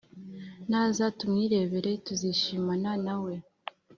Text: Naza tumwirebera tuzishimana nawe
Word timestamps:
Naza 0.69 1.05
tumwirebera 1.17 1.91
tuzishimana 2.05 2.91
nawe 3.05 3.33